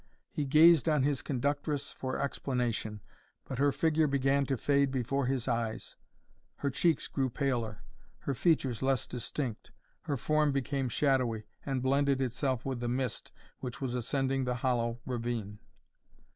[0.31, 3.01] He gazed on his conductress for explanation,
[3.45, 5.95] but her figure began to fade before his eyes
[6.55, 7.83] her cheeks grew paler,
[8.21, 9.69] her features less distinct,
[10.01, 14.99] her form became shadowy, and blended itself with the mist which was ascending the hollow
[15.05, 15.59] ravine.